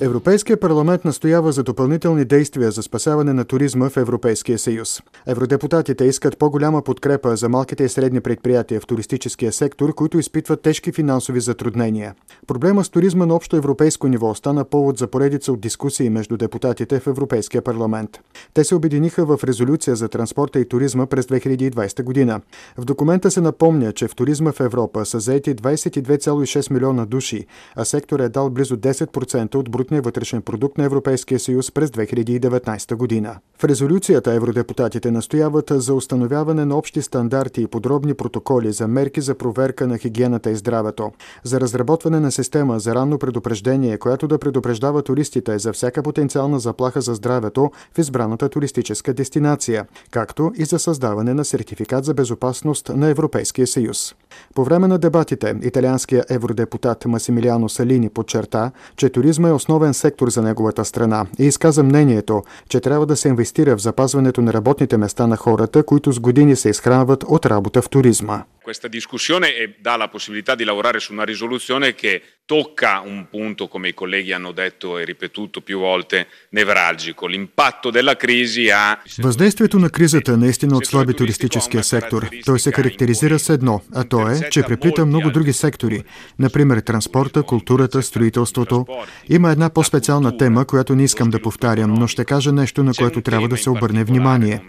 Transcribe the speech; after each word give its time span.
Европейския 0.00 0.60
парламент 0.60 1.04
настоява 1.04 1.52
за 1.52 1.62
допълнителни 1.62 2.24
действия 2.24 2.70
за 2.70 2.82
спасяване 2.82 3.32
на 3.32 3.44
туризма 3.44 3.88
в 3.88 3.96
Европейския 3.96 4.58
съюз. 4.58 5.02
Евродепутатите 5.26 6.04
искат 6.04 6.38
по-голяма 6.38 6.82
подкрепа 6.82 7.36
за 7.36 7.48
малките 7.48 7.84
и 7.84 7.88
средни 7.88 8.20
предприятия 8.20 8.80
в 8.80 8.86
туристическия 8.86 9.52
сектор, 9.52 9.94
които 9.94 10.18
изпитват 10.18 10.62
тежки 10.62 10.92
финансови 10.92 11.40
затруднения. 11.40 12.14
Проблема 12.46 12.84
с 12.84 12.88
туризма 12.88 13.26
на 13.26 13.34
общо 13.34 13.56
европейско 13.56 14.08
ниво 14.08 14.34
стана 14.34 14.64
повод 14.64 14.98
за 14.98 15.06
поредица 15.06 15.52
от 15.52 15.60
дискусии 15.60 16.10
между 16.10 16.36
депутатите 16.36 17.00
в 17.00 17.06
Европейския 17.06 17.62
парламент. 17.62 18.20
Те 18.54 18.64
се 18.64 18.74
обединиха 18.74 19.24
в 19.24 19.44
резолюция 19.44 19.96
за 19.96 20.08
транспорта 20.08 20.60
и 20.60 20.68
туризма 20.68 21.06
през 21.06 21.26
2020 21.26 22.02
година. 22.02 22.40
В 22.78 22.84
документа 22.84 23.30
се 23.30 23.40
напомня, 23.40 23.92
че 23.92 24.08
в 24.08 24.14
туризма 24.14 24.52
в 24.52 24.60
Европа 24.60 25.06
са 25.06 25.20
заети 25.20 25.54
22,6 25.56 26.72
милиона 26.72 27.06
души, 27.06 27.46
а 27.76 27.84
секторът 27.84 28.26
е 28.26 28.28
дал 28.28 28.50
близо 28.50 28.76
10% 28.76 29.54
от 29.54 29.70
брутния 29.70 29.83
вътрешен 29.92 30.42
продукт 30.42 30.78
на 30.78 30.84
Европейския 30.84 31.38
съюз 31.38 31.70
през 31.70 31.90
2019 31.90 32.94
година. 32.94 33.36
В 33.58 33.64
резолюцията 33.64 34.32
евродепутатите 34.32 35.10
настояват 35.10 35.72
за 35.74 35.94
установяване 35.94 36.64
на 36.64 36.76
общи 36.76 37.02
стандарти 37.02 37.62
и 37.62 37.66
подробни 37.66 38.14
протоколи 38.14 38.72
за 38.72 38.88
мерки 38.88 39.20
за 39.20 39.34
проверка 39.34 39.86
на 39.86 39.98
хигиената 39.98 40.50
и 40.50 40.56
здравето, 40.56 41.12
за 41.42 41.60
разработване 41.60 42.20
на 42.20 42.32
система 42.32 42.80
за 42.80 42.94
ранно 42.94 43.18
предупреждение, 43.18 43.98
която 43.98 44.28
да 44.28 44.38
предупреждава 44.38 45.02
туристите 45.02 45.58
за 45.58 45.72
всяка 45.72 46.02
потенциална 46.02 46.58
заплаха 46.58 47.00
за 47.00 47.14
здравето 47.14 47.70
в 47.94 47.98
избраната 47.98 48.48
туристическа 48.48 49.14
дестинация, 49.14 49.86
както 50.10 50.52
и 50.56 50.64
за 50.64 50.78
създаване 50.78 51.34
на 51.34 51.44
сертификат 51.44 52.04
за 52.04 52.14
безопасност 52.14 52.88
на 52.88 53.08
Европейския 53.08 53.66
съюз. 53.66 54.14
По 54.54 54.64
време 54.64 54.88
на 54.88 54.98
дебатите 54.98 55.54
италианския 55.62 56.24
евродепутат 56.30 57.04
Масимилиано 57.04 57.68
Салини 57.68 58.08
подчерта, 58.08 58.70
че 58.96 59.08
туризма 59.08 59.48
е 59.48 59.52
основен 59.52 59.73
сектор 59.92 60.30
за 60.30 60.42
неговата 60.42 60.84
страна 60.84 61.26
и 61.38 61.44
изказа 61.44 61.82
мнението, 61.82 62.42
че 62.68 62.80
трябва 62.80 63.06
да 63.06 63.16
се 63.16 63.28
инвестира 63.28 63.76
в 63.76 63.80
запазването 63.80 64.40
на 64.42 64.52
работните 64.52 64.96
места 64.96 65.26
на 65.26 65.36
хората, 65.36 65.82
които 65.82 66.12
с 66.12 66.20
години 66.20 66.56
се 66.56 66.68
изхранват 66.68 67.24
от 67.28 67.46
работа 67.46 67.82
в 67.82 67.88
туризма. 67.88 68.44
Questa 68.64 68.88
discussione 68.88 69.48
e 69.62 69.64
dà 69.86 69.94
la 70.04 70.08
possibilità 70.14 70.52
di 70.60 70.64
lavorare 70.64 70.98
su 71.04 71.12
una 71.16 71.26
risoluzione 71.32 71.86
che 72.00 72.12
tocca 72.46 73.00
un 73.00 73.26
punto, 73.30 73.68
come 73.68 73.88
i 73.88 73.94
colleghi 73.94 74.32
hanno 74.32 74.52
detto 74.52 74.98
e 74.98 75.04
ripetuto 75.04 75.60
più 75.62 75.78
volte, 75.78 76.26
nevralgico. 76.50 77.26
L'impatto 77.26 77.90
della 77.90 78.16
crisi 78.16 78.70
ha... 78.70 78.98
Въздействието 79.18 79.78
на 79.78 79.90
кризата 79.90 80.36
наистина 80.36 80.76
отслаби 80.76 81.14
туристическия 81.14 81.84
сектор. 81.84 82.28
Той 82.44 82.58
се 82.60 82.72
характеризира 82.72 83.38
с 83.38 83.48
едно, 83.48 83.80
а 83.94 84.04
то 84.04 84.28
е, 84.28 84.40
че 84.50 84.62
преплита 84.62 85.06
много 85.06 85.30
други 85.30 85.52
сектори, 85.52 86.02
например 86.38 86.80
транспорта, 86.80 87.42
културата, 87.42 88.02
строителството. 88.02 88.86
Има 89.28 89.50
една 89.50 89.70
по-специална 89.70 90.36
тема, 90.36 90.64
която 90.64 90.94
не 90.94 91.04
искам 91.04 91.30
да 91.30 91.42
повтарям, 91.42 91.94
но 91.94 92.06
ще 92.06 92.24
кажа 92.24 92.52
нещо, 92.52 92.82
на 92.82 92.92
което 92.94 93.20
трябва 93.20 93.48
да 93.48 93.56
се 93.56 93.70
обърне 93.70 94.04
внимание. 94.04 94.60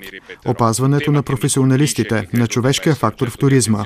Опазването 0.46 1.12
на 1.12 1.24
професионалистите, 1.24 2.28
на 2.34 2.48
човешкия 2.48 2.96
фактор 2.96 3.30
в 3.30 3.38
туризма. 3.38 3.84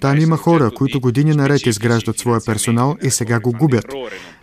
Там 0.00 0.18
има 0.20 0.36
хора, 0.36 0.70
които 0.70 1.00
години 1.00 1.32
наред 1.34 1.66
изграждат 1.66 2.18
своя 2.18 2.40
персонал 2.46 2.96
и 3.02 3.10
сега 3.10 3.25
Сагагу 3.26 3.50
губят. 3.50 3.86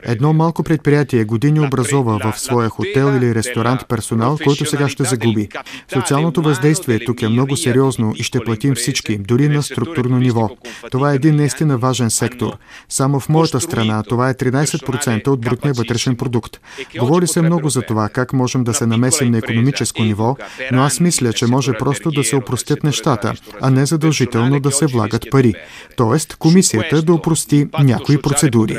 Едно 0.06 0.34
малко 0.34 0.64
предприятие 0.64 1.24
години 1.24 1.60
образова 1.60 2.32
в 2.32 2.40
своя 2.40 2.70
хотел 2.70 3.18
или 3.18 3.36
ресторант 3.36 3.82
персонал, 3.88 4.38
който 4.44 4.66
сега 4.66 4.90
ще 4.90 5.04
загуби. 5.04 5.50
Социалното 5.94 6.42
въздействие 6.42 7.06
тук 7.06 7.22
е 7.22 7.28
много 7.28 7.58
сериозно 7.58 8.14
и 8.16 8.24
ще 8.24 8.40
платим 8.40 8.76
всички, 8.76 9.18
дори 9.18 9.50
на 9.50 9.64
структурно 9.64 10.20
ниво. 10.20 10.50
Това 10.92 11.12
е 11.12 11.16
един 11.16 11.36
наистина 11.36 11.78
важен 11.78 12.10
сектор. 12.10 12.58
Само 12.90 13.20
в 13.20 13.30
моята 13.30 13.62
страна 13.62 14.04
това 14.04 14.30
е 14.30 14.34
13% 14.34 15.28
от 15.28 15.42
брутния 15.42 15.74
вътрешен 15.74 16.16
продукт. 16.16 16.60
Говори 17.00 17.28
се 17.28 17.42
много 17.42 17.70
за 17.70 17.82
това 17.82 18.10
как 18.10 18.34
можем 18.34 18.64
да 18.64 18.74
се 18.74 18.86
намесим 18.86 19.32
на 19.32 19.38
економическо 19.38 20.04
ниво, 20.04 20.36
но 20.72 20.82
аз 20.82 21.00
мисля, 21.00 21.34
че 21.34 21.46
може 21.46 21.74
просто 21.74 22.12
да 22.12 22.24
се 22.24 22.36
опростят 22.36 22.84
нещата, 22.84 23.34
а 23.62 23.70
не 23.70 23.86
задължително 23.86 24.60
да 24.60 24.72
се 24.72 24.86
влагат 24.86 25.26
пари. 25.32 25.54
Тоест, 25.98 26.36
комисията 26.36 27.02
да 27.02 27.14
опрости 27.14 27.68
някои 27.80 28.22
процедури. 28.22 28.78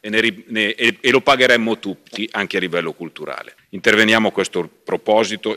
E 0.00 1.10
lo 1.10 1.20
pagheremmo 1.20 1.78
tutti 1.78 2.28
anche 2.32 2.56
a 2.56 2.60
livello 2.60 2.92
culturale. 2.92 3.54
Interveniamo 3.70 4.28
a 4.28 4.32
questo 4.32 4.68
proposito. 4.84 5.56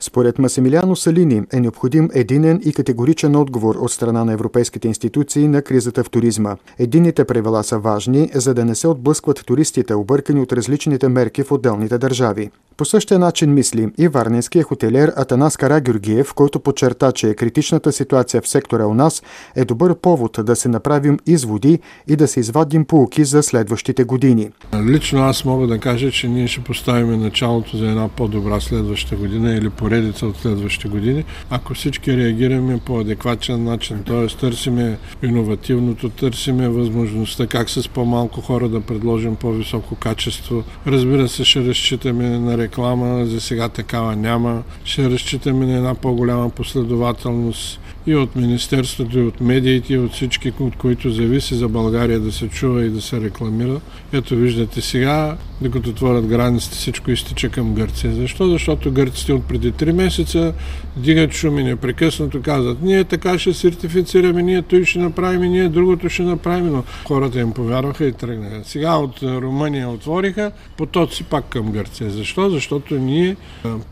Според 0.00 0.38
Масимилиано 0.38 0.96
Салини 0.96 1.42
е 1.52 1.60
необходим 1.60 2.10
единен 2.14 2.60
и 2.64 2.72
категоричен 2.72 3.36
отговор 3.36 3.74
от 3.74 3.92
страна 3.92 4.24
на 4.24 4.32
европейските 4.32 4.88
институции 4.88 5.48
на 5.48 5.62
кризата 5.62 6.04
в 6.04 6.10
туризма. 6.10 6.56
Единните 6.78 7.24
правила 7.24 7.64
са 7.64 7.78
важни, 7.78 8.30
за 8.34 8.54
да 8.54 8.64
не 8.64 8.74
се 8.74 8.88
отблъскват 8.88 9.46
туристите, 9.46 9.94
объркани 9.94 10.40
от 10.40 10.52
различните 10.52 11.08
мерки 11.08 11.42
в 11.42 11.52
отделните 11.52 11.98
държави. 11.98 12.50
По 12.76 12.84
същия 12.84 13.18
начин 13.18 13.54
мисли 13.54 13.88
и 13.98 14.08
варненският 14.08 14.66
хотелиер 14.66 15.12
Атанас 15.16 15.56
Карагюргиев, 15.56 16.34
който 16.34 16.60
подчерта, 16.60 17.12
че 17.12 17.34
критичната 17.34 17.92
ситуация 17.92 18.42
в 18.42 18.48
сектора 18.48 18.86
у 18.86 18.94
нас 18.94 19.22
е 19.56 19.64
добър 19.64 19.94
повод 19.94 20.38
да 20.42 20.56
се 20.56 20.68
направим 20.68 21.18
изводи 21.26 21.78
и 22.08 22.16
да 22.16 22.28
се 22.28 22.40
извадим 22.40 22.84
полуки 23.06 23.24
за 23.24 23.42
следващите 23.42 24.04
години. 24.04 24.50
Лично 24.86 25.22
аз 25.22 25.44
мога 25.44 25.66
да 25.66 25.78
кажа, 25.78 26.10
че 26.10 26.28
ние 26.28 26.48
ще 26.48 26.60
поставим 26.60 27.20
началото 27.20 27.76
за 27.76 27.86
една 27.86 28.08
по-добра 28.08 28.60
следваща 28.60 29.16
година 29.16 29.54
или 29.54 29.70
поредица 29.70 30.26
от 30.26 30.36
следващите 30.36 30.88
години, 30.88 31.24
ако 31.50 31.74
всички 31.74 32.16
реагираме 32.16 32.78
по 32.78 33.00
адекватен 33.00 33.64
начин, 33.64 34.02
т.е. 34.06 34.26
търсиме 34.26 34.98
иновативното, 35.22 36.08
търсиме 36.08 36.68
възможността 36.68 37.46
как 37.46 37.70
с 37.70 37.88
по-малко 37.88 38.40
хора 38.40 38.68
да 38.68 38.80
предложим 38.80 39.36
по-високо 39.36 39.94
качество. 39.94 40.64
Разбира 40.86 41.28
се, 41.28 41.44
ще 41.44 41.64
разчитаме 41.64 42.28
на 42.38 42.58
реклама, 42.58 43.26
за 43.26 43.40
сега 43.40 43.68
такава 43.68 44.16
няма. 44.16 44.62
Ще 44.84 45.10
разчитаме 45.10 45.66
на 45.66 45.76
една 45.76 45.94
по-голяма 45.94 46.50
последователност 46.50 47.80
и 48.06 48.14
от 48.14 48.36
Министерството, 48.36 49.18
и 49.18 49.22
от 49.22 49.40
медиите, 49.40 49.94
и 49.94 49.98
от 49.98 50.12
всички, 50.12 50.52
от 50.60 50.76
които 50.76 51.10
зависи 51.10 51.54
за 51.54 51.68
България 51.68 52.20
да 52.20 52.32
се 52.32 52.48
чува 52.48 52.84
и 52.84 52.90
да 52.90 53.00
се 53.00 53.20
рекламира. 53.20 53.80
Ето 54.12 54.36
виждате 54.36 54.80
сега, 54.80 55.36
докато 55.60 55.90
отворят 55.90 56.26
границите, 56.26 56.76
всичко 56.76 57.10
изтича 57.10 57.48
към 57.48 57.74
Гърция. 57.74 58.14
Защо? 58.14 58.48
Защото 58.48 58.90
гърците 58.90 59.32
от 59.32 59.44
преди 59.44 59.72
3 59.72 59.92
месеца 59.92 60.52
дигат 60.96 61.32
шуми 61.32 61.64
непрекъснато, 61.64 62.42
казват, 62.42 62.82
ние 62.82 63.04
така 63.04 63.38
ще 63.38 63.54
сертифицираме, 63.54 64.42
ние 64.42 64.62
той 64.62 64.84
ще 64.84 64.98
направим, 64.98 65.52
ние 65.52 65.68
другото 65.68 66.08
ще 66.08 66.22
направим, 66.22 66.72
но 66.72 66.84
хората 67.04 67.40
им 67.40 67.52
повярваха 67.52 68.06
и 68.06 68.12
тръгнаха. 68.12 68.60
Сега 68.64 68.96
от 68.96 69.22
Румъния 69.22 69.88
отвориха 69.88 70.52
потоци 70.76 71.24
пак 71.24 71.48
към 71.48 71.72
Гърция. 71.72 72.10
Защо? 72.10 72.50
Защото 72.50 72.94
ние 72.94 73.36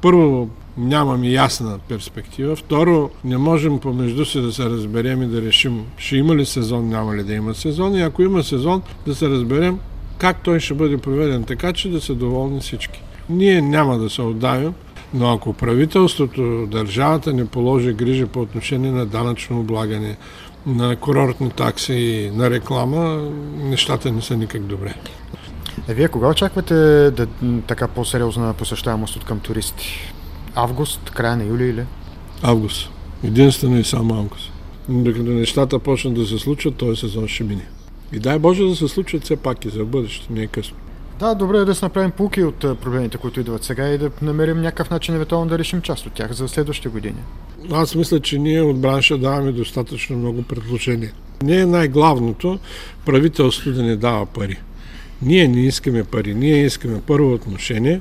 първо 0.00 0.48
нямаме 0.78 1.28
ясна 1.28 1.78
перспектива. 1.88 2.56
Второ, 2.56 3.10
не 3.24 3.38
можем 3.38 3.78
помежду 3.78 4.24
си 4.24 4.40
да 4.40 4.52
се 4.52 4.64
разберем 4.64 5.22
и 5.22 5.26
да 5.26 5.42
решим 5.42 5.84
ще 5.96 6.16
има 6.16 6.36
ли 6.36 6.46
сезон, 6.46 6.88
няма 6.88 7.16
ли 7.16 7.22
да 7.22 7.34
има 7.34 7.54
сезон 7.54 7.94
и 7.94 8.02
ако 8.02 8.22
има 8.22 8.42
сезон, 8.42 8.82
да 9.06 9.14
се 9.14 9.28
разберем 9.28 9.78
как 10.18 10.42
той 10.42 10.60
ще 10.60 10.74
бъде 10.74 10.98
проведен 10.98 11.44
така, 11.44 11.72
че 11.72 11.88
да 11.88 12.00
са 12.00 12.14
доволни 12.14 12.60
всички. 12.60 13.02
Ние 13.28 13.62
няма 13.62 13.98
да 13.98 14.10
се 14.10 14.22
отдавим, 14.22 14.74
но 15.14 15.32
ако 15.32 15.52
правителството, 15.52 16.66
държавата 16.66 17.32
не 17.32 17.46
положи 17.46 17.92
грижа 17.92 18.26
по 18.26 18.40
отношение 18.40 18.90
на 18.90 19.06
данъчно 19.06 19.60
облагане, 19.60 20.16
на 20.66 20.96
курортни 20.96 21.50
такси 21.50 21.94
и 21.94 22.30
на 22.30 22.50
реклама, 22.50 23.30
нещата 23.56 24.12
не 24.12 24.22
са 24.22 24.36
никак 24.36 24.62
добре. 24.62 24.94
А 25.88 25.92
вие 25.92 26.08
кога 26.08 26.28
очаквате 26.28 26.74
да, 27.10 27.26
така 27.66 27.88
по-сериозна 27.88 28.54
посещаемост 28.54 29.16
от 29.16 29.24
към 29.24 29.40
туристи? 29.40 30.14
Август, 30.54 31.10
края 31.10 31.36
на 31.36 31.44
юли 31.44 31.64
или? 31.64 31.84
Август. 32.42 32.90
Единствено 33.24 33.78
и 33.78 33.84
само 33.84 34.14
август. 34.14 34.52
Докато 34.88 35.30
нещата 35.30 35.78
почнат 35.78 36.14
да 36.14 36.26
се 36.26 36.38
случват, 36.38 36.76
този 36.76 37.00
сезон 37.00 37.28
ще 37.28 37.44
мине. 37.44 37.66
И 38.12 38.18
дай 38.18 38.38
Боже 38.38 38.64
да 38.64 38.76
се 38.76 38.88
случват 38.88 39.24
все 39.24 39.36
пак 39.36 39.64
и 39.64 39.68
за 39.68 39.84
бъдещето, 39.84 40.32
не 40.32 40.42
е 40.42 40.46
късно. 40.46 40.76
Да, 41.18 41.34
добре 41.34 41.58
е 41.58 41.64
да 41.64 41.74
се 41.74 41.84
направим 41.84 42.10
пулки 42.10 42.42
от 42.42 42.58
проблемите, 42.58 43.18
които 43.18 43.40
идват 43.40 43.64
сега 43.64 43.88
и 43.88 43.98
да 43.98 44.10
намерим 44.22 44.60
някакъв 44.60 44.90
начин 44.90 45.14
евентуално 45.14 45.46
да 45.46 45.58
решим 45.58 45.82
част 45.82 46.06
от 46.06 46.12
тях 46.12 46.32
за 46.32 46.48
следващите 46.48 46.88
години. 46.88 47.18
Аз 47.72 47.94
мисля, 47.94 48.20
че 48.20 48.38
ние 48.38 48.62
от 48.62 48.80
бранша 48.80 49.18
даваме 49.18 49.52
достатъчно 49.52 50.16
много 50.16 50.42
предложения. 50.42 51.12
Не 51.42 51.60
е 51.60 51.66
най-главното 51.66 52.58
правителството 53.04 53.72
да 53.72 53.82
не 53.82 53.96
дава 53.96 54.26
пари. 54.26 54.56
Ние 55.22 55.48
не 55.48 55.60
искаме 55.60 56.04
пари, 56.04 56.34
ние 56.34 56.64
искаме 56.64 57.00
първо 57.06 57.32
отношение, 57.32 58.00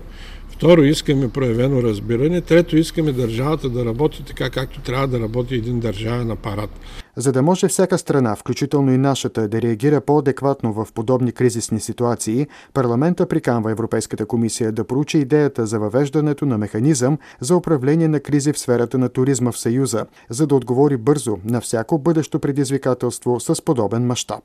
Второ, 0.54 0.84
искаме 0.84 1.30
проявено 1.30 1.84
разбиране. 1.84 2.42
Трето, 2.42 2.78
искаме 2.78 3.12
държавата 3.12 3.70
да 3.70 3.86
работи 3.86 4.24
така, 4.26 4.50
както 4.50 4.82
трябва 4.82 5.08
да 5.08 5.20
работи 5.20 5.56
един 5.56 5.80
държавен 5.80 6.32
апарат. 6.32 6.70
За 7.16 7.32
да 7.32 7.42
може 7.42 7.68
всяка 7.68 7.98
страна, 7.98 8.36
включително 8.36 8.94
и 8.94 8.98
нашата, 8.98 9.48
да 9.48 9.62
реагира 9.62 10.02
по-адекватно 10.02 10.74
в 10.74 10.88
подобни 10.94 11.32
кризисни 11.32 11.80
ситуации, 11.80 12.48
парламента 12.74 13.26
приканва 13.26 13.72
Европейската 13.72 14.26
комисия 14.26 14.72
да 14.72 14.84
проучи 14.84 15.18
идеята 15.18 15.66
за 15.66 15.80
въвеждането 15.80 16.46
на 16.46 16.58
механизъм 16.58 17.18
за 17.40 17.56
управление 17.56 18.08
на 18.08 18.20
кризи 18.20 18.54
в 18.54 18.60
сферата 18.60 18.98
на 18.98 19.10
туризма 19.10 19.52
в 19.52 19.60
Съюза, 19.60 20.06
за 20.30 20.48
да 20.48 20.56
отговори 20.56 20.98
бързо 20.98 21.38
на 21.46 21.62
всяко 21.62 21.98
бъдещо 21.98 22.40
предизвикателство 22.40 23.40
с 23.40 23.62
подобен 23.66 24.06
мащаб. 24.06 24.44